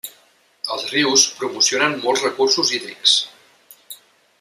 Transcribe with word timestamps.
Els 0.75 0.85
rius 0.93 1.25
promocionen 1.41 1.95
molts 2.07 2.25
recursos 2.29 2.73
hídrics. 2.79 3.15